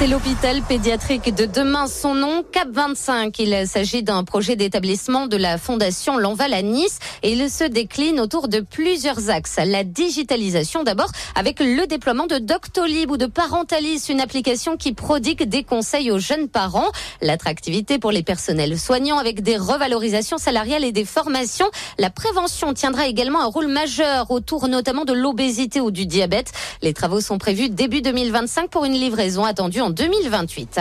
[0.00, 1.86] C'est l'hôpital pédiatrique de demain.
[1.86, 3.38] Son nom, Cap 25.
[3.38, 8.18] Il s'agit d'un projet d'établissement de la Fondation L'Enval à Nice et il se décline
[8.18, 9.58] autour de plusieurs axes.
[9.62, 15.42] La digitalisation d'abord avec le déploiement de Doctolib ou de Parentalis, une application qui prodigue
[15.42, 16.88] des conseils aux jeunes parents.
[17.20, 21.70] L'attractivité pour les personnels soignants avec des revalorisations salariales et des formations.
[21.98, 26.52] La prévention tiendra également un rôle majeur autour notamment de l'obésité ou du diabète.
[26.80, 30.80] Les travaux sont prévus début 2025 pour une livraison attendue en 2028.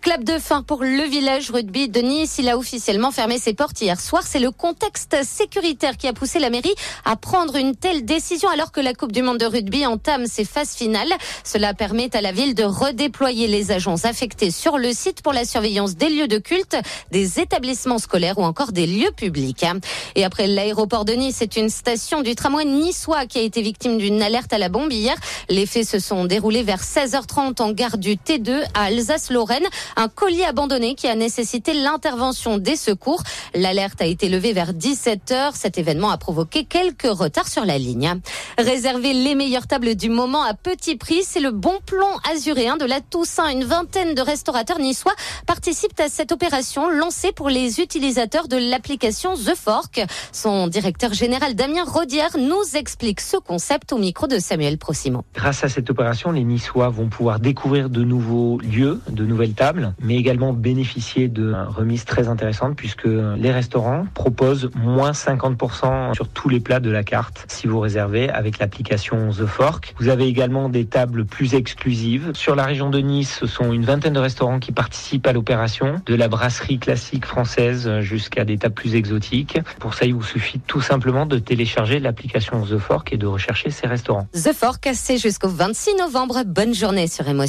[0.00, 2.36] Clap de fin pour le village rugby de Nice.
[2.38, 4.22] Il a officiellement fermé ses portes hier soir.
[4.24, 6.74] C'est le contexte sécuritaire qui a poussé la mairie
[7.04, 10.44] à prendre une telle décision alors que la Coupe du Monde de rugby entame ses
[10.44, 11.12] phases finales.
[11.42, 15.44] Cela permet à la ville de redéployer les agents affectés sur le site pour la
[15.44, 16.76] surveillance des lieux de culte,
[17.10, 19.66] des établissements scolaires ou encore des lieux publics.
[20.14, 23.98] Et après l'aéroport de Nice, c'est une station du tramway niçois qui a été victime
[23.98, 25.16] d'une alerte à la bombe hier.
[25.48, 30.44] Les faits se sont déroulés vers 16h30 en gare du T2 à Alsace-Lorraine un colis
[30.44, 33.22] abandonné qui a nécessité l'intervention des secours.
[33.54, 37.78] L'alerte a été levée vers 17 h Cet événement a provoqué quelques retards sur la
[37.78, 38.20] ligne.
[38.58, 42.84] Réserver les meilleures tables du moment à petit prix, c'est le bon plan azuréen de
[42.84, 43.48] la Toussaint.
[43.48, 45.14] Une vingtaine de restaurateurs niçois
[45.46, 50.00] participent à cette opération lancée pour les utilisateurs de l'application The Fork.
[50.32, 55.24] Son directeur général Damien Rodière nous explique ce concept au micro de Samuel Procimo.
[55.34, 58.02] Grâce à cette opération, les Niçois vont pouvoir découvrir de
[58.36, 64.06] nouveaux lieux, de nouvelles tables mais également bénéficier de remises très intéressantes puisque les restaurants
[64.14, 69.30] proposent moins 50% sur tous les plats de la carte si vous réservez avec l'application
[69.30, 69.94] The Fork.
[69.98, 72.32] Vous avez également des tables plus exclusives.
[72.34, 76.00] Sur la région de Nice, ce sont une vingtaine de restaurants qui participent à l'opération,
[76.04, 79.58] de la brasserie classique française jusqu'à des tables plus exotiques.
[79.78, 83.70] Pour ça, il vous suffit tout simplement de télécharger l'application The Fork et de rechercher
[83.70, 84.28] ces restaurants.
[84.32, 86.42] The Fork, c'est jusqu'au 26 novembre.
[86.44, 87.46] Bonne journée sur Émotion.